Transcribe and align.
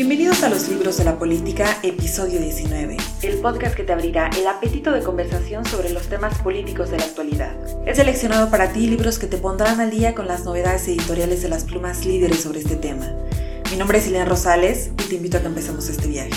Bienvenidos 0.00 0.42
a 0.44 0.48
los 0.48 0.66
libros 0.70 0.96
de 0.96 1.04
la 1.04 1.18
política, 1.18 1.76
episodio 1.82 2.40
19, 2.40 2.96
el 3.20 3.36
podcast 3.40 3.76
que 3.76 3.82
te 3.82 3.92
abrirá 3.92 4.30
el 4.34 4.46
apetito 4.46 4.92
de 4.92 5.02
conversación 5.02 5.66
sobre 5.66 5.90
los 5.90 6.04
temas 6.04 6.38
políticos 6.38 6.90
de 6.90 6.96
la 6.96 7.04
actualidad. 7.04 7.54
He 7.86 7.94
seleccionado 7.94 8.48
para 8.50 8.72
ti 8.72 8.86
libros 8.86 9.18
que 9.18 9.26
te 9.26 9.36
pondrán 9.36 9.78
al 9.78 9.90
día 9.90 10.14
con 10.14 10.26
las 10.26 10.46
novedades 10.46 10.88
editoriales 10.88 11.42
de 11.42 11.50
las 11.50 11.64
plumas 11.64 12.06
líderes 12.06 12.40
sobre 12.40 12.60
este 12.60 12.76
tema. 12.76 13.12
Mi 13.70 13.76
nombre 13.76 13.98
es 13.98 14.06
Ileana 14.06 14.24
Rosales 14.24 14.90
y 15.04 15.06
te 15.06 15.16
invito 15.16 15.36
a 15.36 15.40
que 15.40 15.48
empecemos 15.48 15.86
este 15.90 16.08
viaje. 16.08 16.30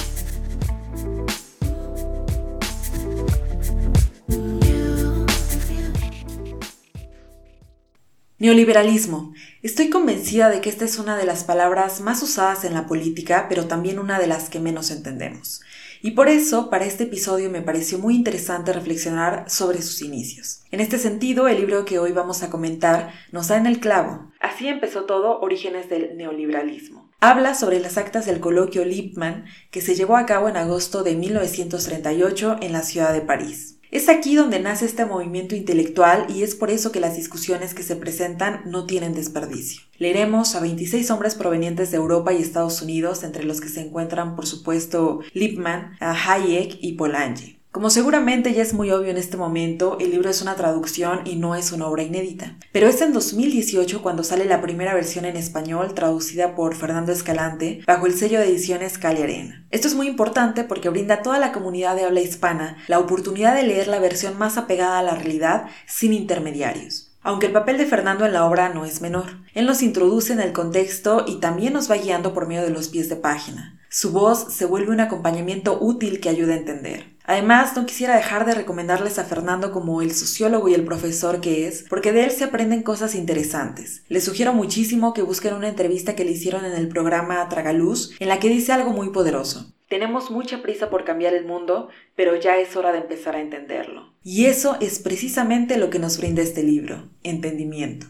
Neoliberalismo. 8.43 9.31
Estoy 9.61 9.89
convencida 9.89 10.49
de 10.49 10.59
que 10.59 10.67
esta 10.67 10.83
es 10.83 10.99
una 10.99 11.15
de 11.15 11.25
las 11.25 11.45
palabras 11.45 12.01
más 12.01 12.21
usadas 12.21 12.65
en 12.65 12.73
la 12.73 12.87
política, 12.87 13.45
pero 13.47 13.67
también 13.67 13.99
una 13.99 14.19
de 14.19 14.27
las 14.27 14.49
que 14.49 14.59
menos 14.59 14.91
entendemos. 14.91 15.61
Y 16.01 16.11
por 16.11 16.27
eso, 16.27 16.69
para 16.69 16.83
este 16.83 17.05
episodio 17.05 17.49
me 17.49 17.61
pareció 17.61 17.99
muy 17.99 18.17
interesante 18.17 18.73
reflexionar 18.73 19.45
sobre 19.49 19.81
sus 19.81 20.01
inicios. 20.01 20.61
En 20.71 20.81
este 20.81 20.97
sentido, 20.97 21.47
el 21.47 21.55
libro 21.55 21.85
que 21.85 21.99
hoy 21.99 22.11
vamos 22.11 22.43
a 22.43 22.49
comentar 22.49 23.13
nos 23.31 23.47
da 23.47 23.55
en 23.55 23.65
el 23.65 23.79
clavo. 23.79 24.29
Así 24.41 24.67
empezó 24.67 25.05
todo, 25.05 25.39
Orígenes 25.39 25.87
del 25.87 26.17
Neoliberalismo. 26.17 27.09
Habla 27.21 27.55
sobre 27.55 27.79
las 27.79 27.97
actas 27.97 28.25
del 28.25 28.41
coloquio 28.41 28.83
Lippmann 28.83 29.45
que 29.71 29.79
se 29.79 29.95
llevó 29.95 30.17
a 30.17 30.25
cabo 30.25 30.49
en 30.49 30.57
agosto 30.57 31.03
de 31.03 31.15
1938 31.15 32.57
en 32.59 32.73
la 32.73 32.81
ciudad 32.81 33.13
de 33.13 33.21
París. 33.21 33.79
Es 33.93 34.09
aquí 34.09 34.33
donde 34.33 34.59
nace 34.59 34.85
este 34.85 35.05
movimiento 35.05 35.55
intelectual 35.55 36.25
y 36.27 36.41
es 36.41 36.55
por 36.55 36.71
eso 36.71 36.91
que 36.91 36.99
las 36.99 37.15
discusiones 37.15 37.75
que 37.75 37.83
se 37.83 37.95
presentan 37.95 38.63
no 38.65 38.87
tienen 38.87 39.13
desperdicio. 39.13 39.83
Leeremos 39.99 40.55
a 40.55 40.61
26 40.61 41.11
hombres 41.11 41.35
provenientes 41.35 41.91
de 41.91 41.97
Europa 41.97 42.33
y 42.33 42.41
Estados 42.41 42.81
Unidos, 42.81 43.23
entre 43.23 43.43
los 43.43 43.61
que 43.61 43.69
se 43.69 43.81
encuentran, 43.81 44.35
por 44.35 44.47
supuesto, 44.47 45.19
Lippmann, 45.33 45.95
Hayek 45.99 46.79
y 46.81 46.93
Polanyi. 46.93 47.59
Como 47.73 47.89
seguramente 47.89 48.53
ya 48.53 48.61
es 48.61 48.75
muy 48.75 48.91
obvio 48.91 49.09
en 49.09 49.17
este 49.17 49.35
momento, 49.35 49.97
el 49.99 50.11
libro 50.11 50.29
es 50.29 50.43
una 50.43 50.53
traducción 50.53 51.21
y 51.25 51.37
no 51.37 51.55
es 51.55 51.71
una 51.71 51.87
obra 51.87 52.03
inédita. 52.03 52.55
Pero 52.71 52.87
es 52.87 53.01
en 53.01 53.13
2018 53.13 54.03
cuando 54.03 54.23
sale 54.23 54.45
la 54.45 54.61
primera 54.61 54.93
versión 54.93 55.25
en 55.25 55.37
español 55.37 55.95
traducida 55.95 56.53
por 56.53 56.75
Fernando 56.75 57.11
Escalante 57.11 57.81
bajo 57.87 58.05
el 58.05 58.13
sello 58.13 58.39
de 58.39 58.45
ediciones 58.45 58.99
Cali 58.99 59.23
Arena. 59.23 59.65
Esto 59.71 59.87
es 59.87 59.95
muy 59.95 60.07
importante 60.07 60.63
porque 60.63 60.89
brinda 60.89 61.15
a 61.15 61.21
toda 61.23 61.39
la 61.39 61.51
comunidad 61.51 61.95
de 61.95 62.03
habla 62.03 62.21
hispana 62.21 62.77
la 62.87 62.99
oportunidad 62.99 63.55
de 63.55 63.63
leer 63.63 63.87
la 63.87 63.97
versión 63.97 64.37
más 64.37 64.57
apegada 64.57 64.99
a 64.99 65.03
la 65.03 65.15
realidad 65.15 65.65
sin 65.87 66.13
intermediarios. 66.13 67.11
Aunque 67.23 67.47
el 67.47 67.53
papel 67.53 67.79
de 67.79 67.87
Fernando 67.87 68.27
en 68.27 68.33
la 68.33 68.45
obra 68.45 68.69
no 68.69 68.85
es 68.85 69.01
menor, 69.01 69.39
él 69.55 69.65
nos 69.65 69.81
introduce 69.81 70.31
en 70.31 70.41
el 70.41 70.53
contexto 70.53 71.25
y 71.27 71.39
también 71.39 71.73
nos 71.73 71.89
va 71.89 71.95
guiando 71.95 72.35
por 72.35 72.45
medio 72.45 72.61
de 72.61 72.69
los 72.69 72.89
pies 72.89 73.09
de 73.09 73.15
página. 73.15 73.79
Su 73.89 74.11
voz 74.11 74.53
se 74.53 74.65
vuelve 74.65 74.91
un 74.91 74.99
acompañamiento 74.99 75.79
útil 75.81 76.19
que 76.19 76.29
ayuda 76.29 76.53
a 76.53 76.57
entender. 76.57 77.12
Además, 77.25 77.75
no 77.75 77.85
quisiera 77.85 78.15
dejar 78.15 78.45
de 78.45 78.53
recomendarles 78.53 79.17
a 79.17 79.23
Fernando 79.23 79.71
como 79.71 80.01
el 80.01 80.13
sociólogo 80.13 80.67
y 80.67 80.73
el 80.73 80.83
profesor 80.83 81.39
que 81.39 81.67
es, 81.67 81.85
porque 81.89 82.11
de 82.11 82.25
él 82.25 82.31
se 82.31 82.43
aprenden 82.43 82.83
cosas 82.83 83.15
interesantes. 83.15 84.03
Les 84.09 84.25
sugiero 84.25 84.53
muchísimo 84.53 85.13
que 85.13 85.21
busquen 85.21 85.53
una 85.53 85.69
entrevista 85.69 86.15
que 86.15 86.25
le 86.25 86.31
hicieron 86.31 86.65
en 86.65 86.73
el 86.73 86.89
programa 86.89 87.47
Tragaluz, 87.47 88.11
en 88.19 88.27
la 88.27 88.39
que 88.39 88.49
dice 88.49 88.73
algo 88.73 88.91
muy 88.91 89.09
poderoso. 89.09 89.73
Tenemos 89.87 90.31
mucha 90.31 90.61
prisa 90.61 90.89
por 90.89 91.05
cambiar 91.05 91.33
el 91.33 91.45
mundo, 91.45 91.87
pero 92.15 92.35
ya 92.35 92.57
es 92.57 92.75
hora 92.75 92.91
de 92.91 92.99
empezar 92.99 93.35
a 93.35 93.41
entenderlo. 93.41 94.11
Y 94.23 94.45
eso 94.45 94.77
es 94.81 94.99
precisamente 94.99 95.77
lo 95.77 95.89
que 95.89 95.99
nos 95.99 96.17
brinda 96.17 96.41
este 96.41 96.63
libro, 96.63 97.09
entendimiento. 97.23 98.07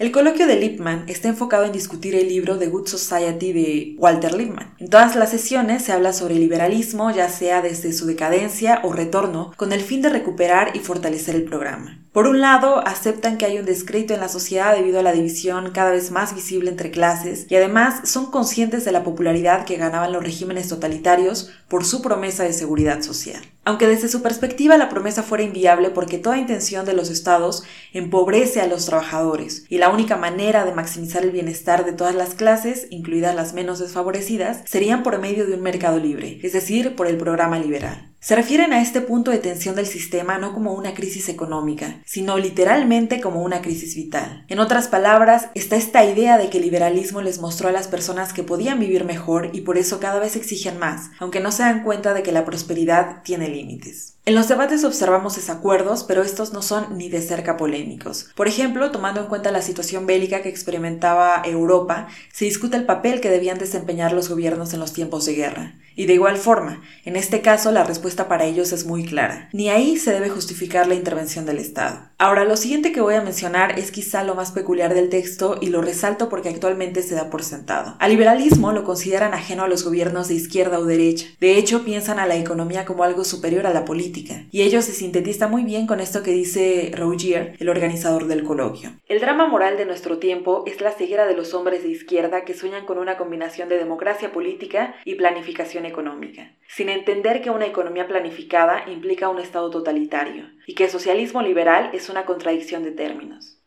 El 0.00 0.12
coloquio 0.12 0.46
de 0.46 0.56
Lippmann 0.56 1.04
está 1.08 1.28
enfocado 1.28 1.66
en 1.66 1.72
discutir 1.72 2.14
el 2.14 2.26
libro 2.26 2.56
The 2.56 2.68
Good 2.68 2.86
Society 2.86 3.52
de 3.52 3.96
Walter 3.98 4.32
Lippmann. 4.32 4.72
En 4.78 4.88
todas 4.88 5.14
las 5.14 5.30
sesiones 5.30 5.84
se 5.84 5.92
habla 5.92 6.14
sobre 6.14 6.36
liberalismo, 6.36 7.10
ya 7.10 7.28
sea 7.28 7.60
desde 7.60 7.92
su 7.92 8.06
decadencia 8.06 8.80
o 8.82 8.94
retorno, 8.94 9.52
con 9.58 9.74
el 9.74 9.82
fin 9.82 10.00
de 10.00 10.08
recuperar 10.08 10.74
y 10.74 10.78
fortalecer 10.78 11.34
el 11.36 11.44
programa. 11.44 12.02
Por 12.12 12.26
un 12.26 12.40
lado, 12.40 12.84
aceptan 12.88 13.38
que 13.38 13.46
hay 13.46 13.60
un 13.60 13.64
descrédito 13.64 14.14
en 14.14 14.20
la 14.20 14.28
sociedad 14.28 14.74
debido 14.74 14.98
a 14.98 15.04
la 15.04 15.12
división 15.12 15.70
cada 15.70 15.92
vez 15.92 16.10
más 16.10 16.34
visible 16.34 16.68
entre 16.68 16.90
clases 16.90 17.46
y 17.48 17.54
además 17.54 18.08
son 18.08 18.32
conscientes 18.32 18.84
de 18.84 18.90
la 18.90 19.04
popularidad 19.04 19.64
que 19.64 19.76
ganaban 19.76 20.12
los 20.12 20.24
regímenes 20.24 20.68
totalitarios 20.68 21.52
por 21.68 21.84
su 21.84 22.02
promesa 22.02 22.42
de 22.42 22.52
seguridad 22.52 23.02
social. 23.02 23.40
Aunque 23.64 23.86
desde 23.86 24.08
su 24.08 24.22
perspectiva 24.22 24.76
la 24.76 24.88
promesa 24.88 25.22
fuera 25.22 25.44
inviable 25.44 25.90
porque 25.90 26.18
toda 26.18 26.38
intención 26.38 26.84
de 26.84 26.94
los 26.94 27.10
estados 27.10 27.62
empobrece 27.92 28.60
a 28.60 28.66
los 28.66 28.86
trabajadores 28.86 29.66
y 29.68 29.78
la 29.78 29.90
única 29.90 30.16
manera 30.16 30.64
de 30.64 30.72
maximizar 30.72 31.22
el 31.22 31.30
bienestar 31.30 31.84
de 31.84 31.92
todas 31.92 32.16
las 32.16 32.34
clases, 32.34 32.88
incluidas 32.90 33.36
las 33.36 33.54
menos 33.54 33.78
desfavorecidas, 33.78 34.62
serían 34.64 35.04
por 35.04 35.20
medio 35.20 35.46
de 35.46 35.54
un 35.54 35.62
mercado 35.62 36.00
libre, 36.00 36.40
es 36.42 36.54
decir, 36.54 36.96
por 36.96 37.06
el 37.06 37.18
programa 37.18 37.60
liberal. 37.60 38.09
Se 38.22 38.36
refieren 38.36 38.74
a 38.74 38.82
este 38.82 39.00
punto 39.00 39.30
de 39.30 39.38
tensión 39.38 39.76
del 39.76 39.86
sistema 39.86 40.36
no 40.36 40.52
como 40.52 40.74
una 40.74 40.92
crisis 40.92 41.30
económica, 41.30 42.02
sino 42.04 42.36
literalmente 42.36 43.18
como 43.18 43.42
una 43.42 43.62
crisis 43.62 43.96
vital. 43.96 44.44
En 44.48 44.60
otras 44.60 44.88
palabras, 44.88 45.48
está 45.54 45.76
esta 45.76 46.04
idea 46.04 46.36
de 46.36 46.50
que 46.50 46.58
el 46.58 46.64
liberalismo 46.64 47.22
les 47.22 47.40
mostró 47.40 47.70
a 47.70 47.72
las 47.72 47.88
personas 47.88 48.34
que 48.34 48.42
podían 48.42 48.78
vivir 48.78 49.04
mejor 49.04 49.48
y 49.54 49.62
por 49.62 49.78
eso 49.78 50.00
cada 50.00 50.20
vez 50.20 50.36
exigen 50.36 50.78
más, 50.78 51.10
aunque 51.18 51.40
no 51.40 51.50
se 51.50 51.62
dan 51.62 51.82
cuenta 51.82 52.12
de 52.12 52.22
que 52.22 52.30
la 52.30 52.44
prosperidad 52.44 53.22
tiene 53.22 53.48
límites. 53.48 54.18
En 54.30 54.36
los 54.36 54.46
debates 54.46 54.84
observamos 54.84 55.34
desacuerdos, 55.34 56.04
pero 56.04 56.22
estos 56.22 56.52
no 56.52 56.62
son 56.62 56.96
ni 56.96 57.08
de 57.08 57.20
cerca 57.20 57.56
polémicos. 57.56 58.28
Por 58.36 58.46
ejemplo, 58.46 58.92
tomando 58.92 59.22
en 59.22 59.26
cuenta 59.26 59.50
la 59.50 59.60
situación 59.60 60.06
bélica 60.06 60.40
que 60.40 60.48
experimentaba 60.48 61.42
Europa, 61.44 62.06
se 62.32 62.44
discute 62.44 62.76
el 62.76 62.86
papel 62.86 63.20
que 63.20 63.28
debían 63.28 63.58
desempeñar 63.58 64.12
los 64.12 64.28
gobiernos 64.28 64.72
en 64.72 64.78
los 64.78 64.92
tiempos 64.92 65.26
de 65.26 65.34
guerra. 65.34 65.74
Y 65.96 66.06
de 66.06 66.14
igual 66.14 66.36
forma, 66.36 66.80
en 67.04 67.16
este 67.16 67.40
caso 67.42 67.72
la 67.72 67.82
respuesta 67.82 68.28
para 68.28 68.44
ellos 68.44 68.72
es 68.72 68.86
muy 68.86 69.04
clara. 69.04 69.48
Ni 69.52 69.68
ahí 69.68 69.96
se 69.96 70.12
debe 70.12 70.30
justificar 70.30 70.86
la 70.86 70.94
intervención 70.94 71.44
del 71.44 71.58
Estado. 71.58 72.08
Ahora, 72.16 72.44
lo 72.44 72.56
siguiente 72.56 72.92
que 72.92 73.00
voy 73.00 73.14
a 73.14 73.22
mencionar 73.22 73.78
es 73.78 73.90
quizá 73.90 74.22
lo 74.22 74.34
más 74.34 74.52
peculiar 74.52 74.94
del 74.94 75.08
texto 75.08 75.58
y 75.60 75.66
lo 75.66 75.82
resalto 75.82 76.28
porque 76.28 76.50
actualmente 76.50 77.02
se 77.02 77.14
da 77.14 77.30
por 77.30 77.42
sentado. 77.42 77.96
Al 77.98 78.10
liberalismo 78.10 78.72
lo 78.72 78.84
consideran 78.84 79.34
ajeno 79.34 79.64
a 79.64 79.68
los 79.68 79.84
gobiernos 79.84 80.28
de 80.28 80.34
izquierda 80.34 80.78
o 80.78 80.84
derecha. 80.84 81.26
De 81.40 81.56
hecho, 81.56 81.84
piensan 81.84 82.18
a 82.18 82.26
la 82.26 82.36
economía 82.36 82.84
como 82.84 83.04
algo 83.04 83.24
superior 83.24 83.66
a 83.66 83.72
la 83.72 83.84
política. 83.84 84.19
Y 84.50 84.62
ello 84.62 84.82
se 84.82 84.92
sintetiza 84.92 85.48
muy 85.48 85.64
bien 85.64 85.86
con 85.86 86.00
esto 86.00 86.22
que 86.22 86.32
dice 86.32 86.92
Rougier, 86.94 87.56
el 87.58 87.68
organizador 87.68 88.26
del 88.26 88.44
coloquio. 88.44 88.90
El 89.06 89.20
drama 89.20 89.46
moral 89.46 89.76
de 89.76 89.86
nuestro 89.86 90.18
tiempo 90.18 90.64
es 90.66 90.80
la 90.80 90.92
ceguera 90.92 91.26
de 91.26 91.36
los 91.36 91.54
hombres 91.54 91.82
de 91.82 91.90
izquierda 91.90 92.44
que 92.44 92.54
sueñan 92.54 92.86
con 92.86 92.98
una 92.98 93.16
combinación 93.16 93.68
de 93.68 93.78
democracia 93.78 94.32
política 94.32 94.94
y 95.04 95.14
planificación 95.14 95.86
económica, 95.86 96.52
sin 96.68 96.88
entender 96.88 97.42
que 97.42 97.50
una 97.50 97.66
economía 97.66 98.08
planificada 98.08 98.84
implica 98.90 99.28
un 99.28 99.38
Estado 99.38 99.70
totalitario 99.70 100.44
y 100.66 100.74
que 100.74 100.84
el 100.84 100.90
socialismo 100.90 101.42
liberal 101.42 101.90
es 101.92 102.08
una 102.08 102.24
contradicción 102.24 102.82
de 102.82 102.92
términos. 102.92 103.59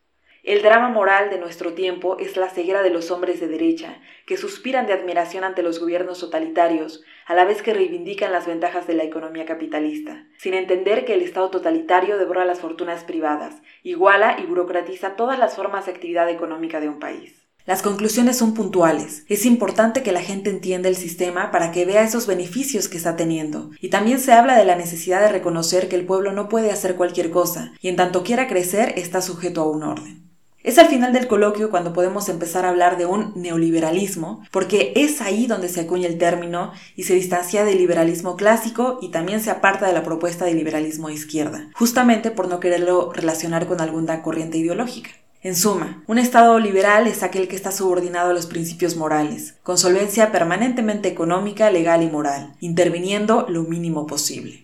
El 0.44 0.62
drama 0.62 0.90
moral 0.90 1.30
de 1.30 1.38
nuestro 1.38 1.74
tiempo 1.74 2.18
es 2.20 2.36
la 2.36 2.50
ceguera 2.50 2.84
de 2.84 2.90
los 2.90 3.12
hombres 3.12 3.40
de 3.40 3.48
derecha, 3.48 4.02
que 4.26 4.36
suspiran 4.36 4.86
de 4.86 4.92
admiración 4.92 5.46
ante 5.46 5.64
los 5.64 5.80
gobiernos 5.80 6.20
totalitarios, 6.20 7.02
a 7.26 7.34
la 7.34 7.46
vez 7.46 7.62
que 7.62 7.74
reivindican 7.74 8.34
las 8.34 8.46
ventajas 8.46 8.86
de 8.86 8.94
la 8.94 9.06
economía 9.06 9.46
capitalista, 9.46 10.28
sin 10.38 10.54
entender 10.54 11.06
que 11.06 11.14
el 11.14 11.22
Estado 11.22 11.50
totalitario 11.50 12.18
devora 12.18 12.44
las 12.44 12.60
fortunas 12.60 13.06
privadas, 13.06 13.62
iguala 13.84 14.36
y 14.38 14.46
burocratiza 14.46 15.16
todas 15.16 15.40
las 15.40 15.56
formas 15.56 15.86
de 15.86 15.94
actividad 15.94 16.30
económica 16.30 16.82
de 16.82 16.90
un 16.90 17.00
país. 17.00 17.42
Las 17.66 17.82
conclusiones 17.82 18.36
son 18.36 18.54
puntuales. 18.54 19.24
Es 19.30 19.46
importante 19.46 20.04
que 20.04 20.12
la 20.12 20.20
gente 20.20 20.50
entienda 20.50 20.90
el 20.90 20.98
sistema 20.98 21.52
para 21.52 21.72
que 21.72 21.86
vea 21.86 22.04
esos 22.04 22.28
beneficios 22.28 22.90
que 22.90 22.98
está 22.98 23.16
teniendo. 23.16 23.70
Y 23.80 23.88
también 23.88 24.20
se 24.20 24.34
habla 24.34 24.58
de 24.58 24.66
la 24.66 24.76
necesidad 24.76 25.22
de 25.22 25.30
reconocer 25.30 25.88
que 25.88 25.96
el 25.96 26.06
pueblo 26.06 26.34
no 26.34 26.50
puede 26.50 26.72
hacer 26.72 26.98
cualquier 26.98 27.32
cosa, 27.32 27.72
y 27.80 27.88
en 27.88 27.96
tanto 27.96 28.24
quiera 28.24 28.50
crecer 28.50 28.92
está 28.98 29.22
sujeto 29.22 29.62
a 29.62 29.72
un 29.72 29.84
orden. 29.84 30.33
Es 30.64 30.78
al 30.78 30.88
final 30.88 31.12
del 31.12 31.28
coloquio 31.28 31.70
cuando 31.70 31.92
podemos 31.92 32.30
empezar 32.30 32.66
a 32.66 32.70
hablar 32.70 32.98
de 32.98 33.06
un 33.06 33.34
neoliberalismo, 33.36 34.46
porque 34.50 34.94
es 34.96 35.20
ahí 35.20 35.46
donde 35.46 35.68
se 35.68 35.82
acuña 35.82 36.08
el 36.08 36.18
término 36.18 36.72
y 36.96 37.04
se 37.04 37.16
distancia 37.16 37.66
del 37.66 37.80
liberalismo 37.80 38.38
clásico 38.38 38.98
y 39.02 39.10
también 39.10 39.42
se 39.42 39.52
aparta 39.52 39.88
de 39.88 39.94
la 39.94 40.04
propuesta 40.04 40.46
de 40.46 40.54
liberalismo 40.54 41.10
de 41.10 41.16
izquierda, 41.16 41.68
justamente 41.76 42.32
por 42.32 42.48
no 42.48 42.62
quererlo 42.62 43.12
relacionar 43.12 43.68
con 43.68 43.82
alguna 43.82 44.22
corriente 44.22 44.58
ideológica. 44.58 45.10
En 45.42 45.58
suma, 45.58 46.02
un 46.08 46.18
Estado 46.18 46.58
liberal 46.58 47.06
es 47.08 47.22
aquel 47.22 47.50
que 47.50 47.58
está 47.58 47.74
subordinado 47.74 48.30
a 48.30 48.34
los 48.34 48.46
principios 48.46 48.96
morales, 48.96 49.56
con 49.62 49.78
solvencia 49.78 50.32
permanentemente 50.32 51.10
económica, 51.10 51.70
legal 51.70 52.02
y 52.02 52.10
moral, 52.10 52.54
interviniendo 52.62 53.46
lo 53.50 53.64
mínimo 53.64 54.08
posible. 54.08 54.63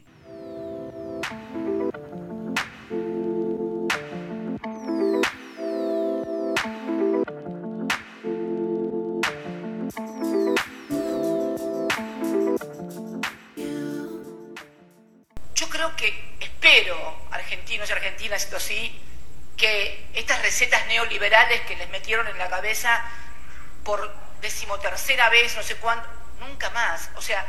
Que 15.95 16.38
espero, 16.39 17.27
argentinos 17.31 17.89
y 17.89 17.94
argentinas, 17.94 18.44
esto 18.44 18.59
sí, 18.59 19.01
que 19.57 20.07
estas 20.13 20.41
recetas 20.41 20.86
neoliberales 20.88 21.62
que 21.62 21.75
les 21.75 21.89
metieron 21.89 22.27
en 22.27 22.38
la 22.38 22.50
cabeza 22.50 23.03
por 23.83 24.12
decimotercera 24.41 25.30
vez, 25.30 25.56
no 25.56 25.63
sé 25.63 25.75
cuánto, 25.75 26.07
nunca 26.39 26.69
más. 26.69 27.09
O 27.15 27.21
sea, 27.21 27.45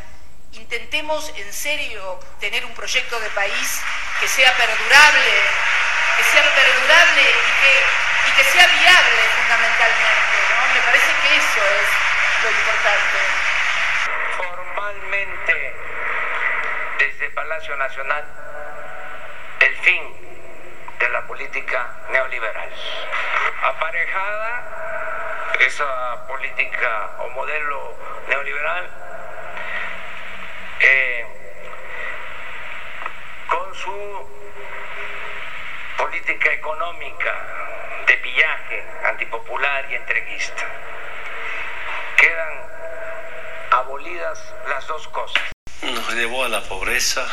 intentemos 0.52 1.32
en 1.36 1.52
serio 1.52 2.18
tener 2.40 2.64
un 2.64 2.74
proyecto 2.74 3.18
de 3.20 3.30
país 3.30 3.80
que 4.18 4.28
sea 4.28 4.54
perdurable, 4.56 5.32
que 6.16 6.24
sea 6.24 6.42
perdurable 6.42 7.22
y 7.22 7.52
que, 7.62 7.72
y 8.28 8.36
que 8.36 8.44
sea 8.50 8.66
viable 8.66 9.22
fundamentalmente. 9.36 10.36
¿no? 10.50 10.74
Me 10.74 10.80
parece 10.80 11.12
que 11.22 11.36
eso 11.36 11.62
es 11.80 12.42
lo 12.42 12.50
importante. 12.50 13.18
Formalmente, 14.36 15.79
desde 17.00 17.30
Palacio 17.30 17.74
Nacional, 17.76 18.22
el 19.60 19.76
fin 19.76 20.02
de 20.98 21.08
la 21.08 21.26
política 21.26 21.94
neoliberal. 22.10 22.70
Aparejada 23.62 25.54
esa 25.60 26.26
política 26.28 27.10
o 27.20 27.30
modelo 27.30 27.94
neoliberal 28.28 28.90
eh, 30.80 31.26
con 33.46 33.74
su 33.74 34.28
política 35.96 36.52
económica 36.52 37.34
de 38.08 38.14
pillaje 38.18 38.84
antipopular 39.04 39.90
y 39.90 39.94
entreguista. 39.94 40.66
Quedan 42.18 42.54
abolidas 43.70 44.54
las 44.68 44.86
dos 44.86 45.08
cosas. 45.08 45.59
Llevó 46.14 46.44
a 46.44 46.48
la 46.48 46.62
pobreza. 46.64 47.24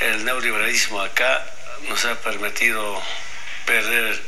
El 0.00 0.24
neoliberalismo 0.24 1.00
acá 1.00 1.44
nos 1.88 2.04
ha 2.06 2.14
permitido 2.16 3.02
perder 3.66 4.20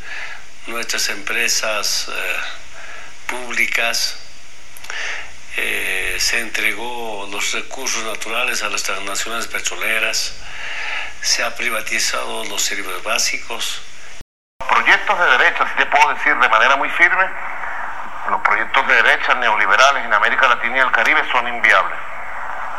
nuestras 0.66 1.08
empresas 1.08 2.08
eh, 2.08 2.36
públicas. 3.26 4.16
Eh, 5.56 6.16
se 6.20 6.40
entregó 6.40 7.26
los 7.32 7.52
recursos 7.52 8.04
naturales 8.04 8.62
a 8.62 8.68
las 8.68 8.82
transnacionales 8.82 9.48
petroleras, 9.48 10.34
se 11.22 11.42
ha 11.42 11.54
privatizado 11.56 12.44
los 12.44 12.62
servicios 12.62 13.02
básicos. 13.02 13.82
Proyectos 14.68 15.18
de 15.18 15.26
derecha, 15.38 15.68
si 15.68 15.76
te 15.76 15.86
puedo 15.86 16.14
decir 16.14 16.36
de 16.36 16.48
manera 16.48 16.76
muy 16.76 16.90
firme, 16.90 17.24
los 18.28 18.40
proyectos 18.42 18.86
de 18.86 18.94
derecha 18.94 19.34
neoliberales 19.34 20.04
en 20.04 20.12
América 20.12 20.48
Latina 20.48 20.76
y 20.76 20.80
el 20.80 20.92
Caribe 20.92 21.22
son 21.32 21.48
inviables 21.48 22.09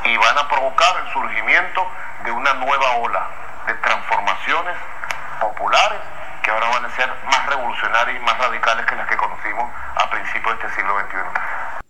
y 0.04 0.18
van 0.18 0.38
a 0.38 0.48
provocar 0.48 0.96
el 1.04 1.12
surgimiento 1.14 1.88
de 2.24 2.32
una 2.32 2.54
nueva 2.56 2.92
ola 2.98 3.28
de 3.68 3.74
transformaciones 3.76 4.76
populares 5.40 6.00
que 6.42 6.52
ahora 6.52 6.68
van 6.70 6.86
a 6.86 6.90
ser 6.96 7.10
más 7.26 7.46
revolucionarias 7.48 8.18
y 8.18 8.26
más 8.26 8.38
radicales 8.38 8.86
que 8.86 8.96
las 8.96 9.08
que 9.08 9.18
conocimos 9.18 9.72
a 9.96 10.10
principios 10.10 10.58
de 10.58 10.68
este 10.68 10.82
siglo 10.82 11.00
XXI. 11.00 11.18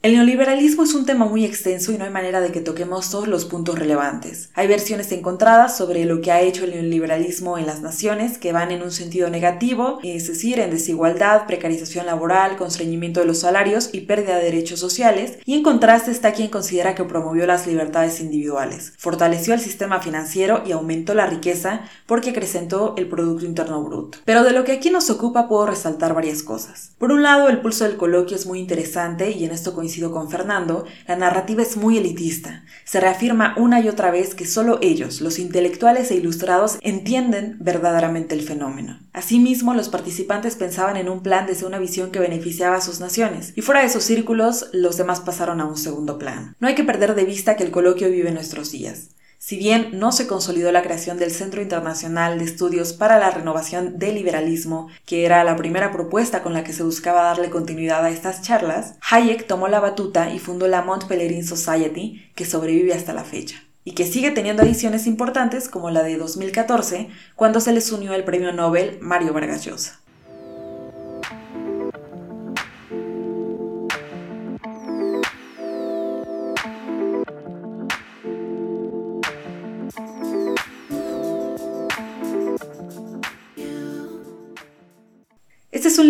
El 0.03 0.13
neoliberalismo 0.13 0.81
es 0.81 0.95
un 0.95 1.05
tema 1.05 1.25
muy 1.25 1.45
extenso 1.45 1.91
y 1.91 1.97
no 1.99 2.05
hay 2.05 2.09
manera 2.09 2.41
de 2.41 2.51
que 2.51 2.59
toquemos 2.59 3.11
todos 3.11 3.27
los 3.27 3.45
puntos 3.45 3.77
relevantes. 3.77 4.49
Hay 4.55 4.67
versiones 4.67 5.11
encontradas 5.11 5.77
sobre 5.77 6.05
lo 6.05 6.21
que 6.21 6.31
ha 6.31 6.41
hecho 6.41 6.63
el 6.63 6.71
neoliberalismo 6.71 7.59
en 7.59 7.67
las 7.67 7.81
naciones 7.81 8.39
que 8.39 8.51
van 8.51 8.71
en 8.71 8.81
un 8.81 8.89
sentido 8.89 9.29
negativo, 9.29 9.99
es 10.01 10.27
decir, 10.27 10.57
en 10.57 10.71
desigualdad, 10.71 11.45
precarización 11.45 12.07
laboral, 12.07 12.57
constreñimiento 12.57 13.19
de 13.19 13.27
los 13.27 13.41
salarios 13.41 13.91
y 13.93 14.01
pérdida 14.01 14.37
de 14.37 14.45
derechos 14.45 14.79
sociales, 14.79 15.37
y 15.45 15.53
en 15.53 15.61
contraste 15.61 16.09
está 16.09 16.31
quien 16.33 16.49
considera 16.49 16.95
que 16.95 17.03
promovió 17.03 17.45
las 17.45 17.67
libertades 17.67 18.21
individuales, 18.21 18.93
fortaleció 18.97 19.53
el 19.53 19.59
sistema 19.59 19.99
financiero 19.99 20.63
y 20.65 20.71
aumentó 20.71 21.13
la 21.13 21.27
riqueza 21.27 21.81
porque 22.07 22.31
acrecentó 22.31 22.95
el 22.97 23.07
Producto 23.07 23.45
Interno 23.45 23.83
Bruto. 23.83 24.17
Pero 24.25 24.43
de 24.43 24.53
lo 24.53 24.63
que 24.63 24.71
aquí 24.71 24.89
nos 24.89 25.11
ocupa 25.11 25.47
puedo 25.47 25.67
resaltar 25.67 26.15
varias 26.15 26.41
cosas. 26.41 26.93
Por 26.97 27.11
un 27.11 27.21
lado, 27.21 27.49
el 27.49 27.61
pulso 27.61 27.83
del 27.83 27.97
coloquio 27.97 28.35
es 28.35 28.47
muy 28.47 28.57
interesante 28.57 29.29
y 29.29 29.45
en 29.45 29.51
esto 29.51 29.75
coincide 29.75 29.90
con 29.99 30.29
Fernando, 30.29 30.85
la 31.07 31.17
narrativa 31.17 31.61
es 31.61 31.75
muy 31.75 31.97
elitista. 31.97 32.63
Se 32.85 33.01
reafirma 33.01 33.53
una 33.57 33.81
y 33.81 33.89
otra 33.89 34.09
vez 34.09 34.35
que 34.35 34.45
solo 34.45 34.79
ellos, 34.81 35.19
los 35.21 35.37
intelectuales 35.37 36.09
e 36.11 36.15
ilustrados, 36.15 36.77
entienden 36.81 37.57
verdaderamente 37.59 38.35
el 38.35 38.41
fenómeno. 38.41 38.99
Asimismo, 39.11 39.73
los 39.73 39.89
participantes 39.89 40.55
pensaban 40.55 40.95
en 40.95 41.09
un 41.09 41.21
plan 41.21 41.45
desde 41.45 41.65
una 41.65 41.79
visión 41.79 42.11
que 42.11 42.19
beneficiaba 42.19 42.77
a 42.77 42.81
sus 42.81 42.99
naciones, 42.99 43.53
y 43.55 43.61
fuera 43.61 43.81
de 43.81 43.87
esos 43.87 44.03
círculos, 44.03 44.69
los 44.71 44.97
demás 44.97 45.19
pasaron 45.19 45.59
a 45.59 45.65
un 45.65 45.77
segundo 45.77 46.17
plano. 46.17 46.55
No 46.59 46.67
hay 46.67 46.75
que 46.75 46.85
perder 46.85 47.13
de 47.15 47.25
vista 47.25 47.57
que 47.57 47.63
el 47.63 47.71
coloquio 47.71 48.09
vive 48.09 48.31
nuestros 48.31 48.71
días. 48.71 49.09
Si 49.43 49.57
bien 49.57 49.89
no 49.93 50.11
se 50.11 50.27
consolidó 50.27 50.71
la 50.71 50.83
creación 50.83 51.17
del 51.17 51.31
Centro 51.31 51.63
Internacional 51.63 52.37
de 52.37 52.45
Estudios 52.45 52.93
para 52.93 53.17
la 53.17 53.31
Renovación 53.31 53.97
del 53.97 54.13
Liberalismo, 54.13 54.87
que 55.03 55.25
era 55.25 55.43
la 55.43 55.55
primera 55.55 55.91
propuesta 55.91 56.43
con 56.43 56.53
la 56.53 56.63
que 56.63 56.73
se 56.73 56.83
buscaba 56.83 57.23
darle 57.23 57.49
continuidad 57.49 58.05
a 58.05 58.11
estas 58.11 58.43
charlas, 58.43 58.93
Hayek 59.09 59.47
tomó 59.47 59.67
la 59.67 59.79
batuta 59.79 60.31
y 60.31 60.37
fundó 60.37 60.67
la 60.67 60.83
Mont 60.83 61.05
Pelerin 61.05 61.43
Society, 61.43 62.29
que 62.35 62.45
sobrevive 62.45 62.93
hasta 62.93 63.13
la 63.13 63.23
fecha 63.23 63.63
y 63.83 63.93
que 63.93 64.05
sigue 64.05 64.29
teniendo 64.29 64.61
ediciones 64.61 65.07
importantes 65.07 65.69
como 65.69 65.89
la 65.89 66.03
de 66.03 66.17
2014, 66.17 67.09
cuando 67.35 67.59
se 67.61 67.73
les 67.73 67.91
unió 67.91 68.13
el 68.13 68.23
premio 68.23 68.53
Nobel 68.53 68.99
Mario 69.01 69.33
Vargas 69.33 69.65
Llosa. 69.65 70.01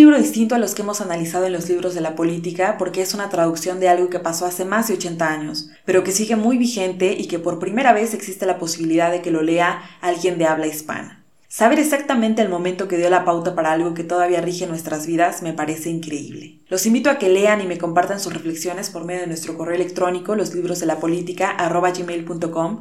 Libro 0.01 0.17
distinto 0.17 0.55
a 0.55 0.57
los 0.57 0.73
que 0.73 0.81
hemos 0.81 0.99
analizado 0.99 1.45
en 1.45 1.53
los 1.53 1.69
libros 1.69 1.93
de 1.93 2.01
la 2.01 2.15
política 2.15 2.77
porque 2.79 3.03
es 3.03 3.13
una 3.13 3.29
traducción 3.29 3.79
de 3.79 3.87
algo 3.87 4.09
que 4.09 4.17
pasó 4.17 4.47
hace 4.47 4.65
más 4.65 4.87
de 4.87 4.95
80 4.95 5.29
años, 5.29 5.69
pero 5.85 6.03
que 6.03 6.11
sigue 6.11 6.35
muy 6.35 6.57
vigente 6.57 7.13
y 7.15 7.27
que 7.27 7.37
por 7.37 7.59
primera 7.59 7.93
vez 7.93 8.15
existe 8.15 8.47
la 8.47 8.57
posibilidad 8.57 9.11
de 9.11 9.21
que 9.21 9.29
lo 9.29 9.43
lea 9.43 9.79
alguien 10.01 10.39
de 10.39 10.47
habla 10.47 10.65
hispana. 10.65 11.21
Saber 11.53 11.79
exactamente 11.79 12.41
el 12.41 12.47
momento 12.47 12.87
que 12.87 12.95
dio 12.97 13.09
la 13.09 13.25
pauta 13.25 13.53
para 13.55 13.73
algo 13.73 13.93
que 13.93 14.05
todavía 14.05 14.39
rige 14.39 14.67
nuestras 14.67 15.05
vidas 15.05 15.41
me 15.43 15.51
parece 15.51 15.89
increíble. 15.89 16.61
Los 16.69 16.85
invito 16.85 17.09
a 17.09 17.19
que 17.19 17.27
lean 17.27 17.59
y 17.59 17.67
me 17.67 17.77
compartan 17.77 18.21
sus 18.21 18.33
reflexiones 18.33 18.89
por 18.89 19.03
medio 19.03 19.19
de 19.19 19.27
nuestro 19.27 19.57
correo 19.57 19.75
electrónico 19.75 20.33
los 20.35 20.53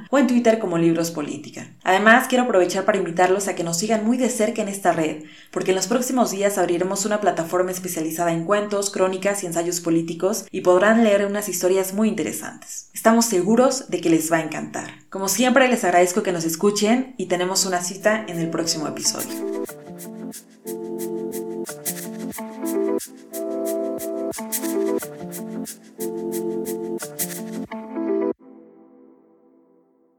o 0.08 0.18
en 0.18 0.26
Twitter 0.28 0.58
como 0.60 0.78
Libros 0.78 1.10
Política. 1.10 1.72
Además, 1.90 2.28
quiero 2.28 2.44
aprovechar 2.44 2.84
para 2.84 2.98
invitarlos 2.98 3.48
a 3.48 3.56
que 3.56 3.64
nos 3.64 3.78
sigan 3.78 4.06
muy 4.06 4.16
de 4.16 4.30
cerca 4.30 4.62
en 4.62 4.68
esta 4.68 4.92
red, 4.92 5.24
porque 5.50 5.72
en 5.72 5.74
los 5.74 5.88
próximos 5.88 6.30
días 6.30 6.56
abriremos 6.56 7.04
una 7.04 7.20
plataforma 7.20 7.72
especializada 7.72 8.30
en 8.30 8.44
cuentos, 8.44 8.90
crónicas 8.90 9.42
y 9.42 9.46
ensayos 9.46 9.80
políticos 9.80 10.44
y 10.52 10.60
podrán 10.60 11.02
leer 11.02 11.26
unas 11.26 11.48
historias 11.48 11.92
muy 11.92 12.06
interesantes. 12.06 12.90
Estamos 12.94 13.24
seguros 13.24 13.90
de 13.90 14.00
que 14.00 14.08
les 14.08 14.30
va 14.30 14.36
a 14.36 14.42
encantar. 14.42 14.88
Como 15.10 15.26
siempre, 15.26 15.66
les 15.66 15.82
agradezco 15.82 16.22
que 16.22 16.30
nos 16.30 16.44
escuchen 16.44 17.16
y 17.18 17.26
tenemos 17.26 17.66
una 17.66 17.82
cita 17.82 18.24
en 18.28 18.38
el 18.38 18.50
próximo 18.50 18.86
episodio. 18.86 19.64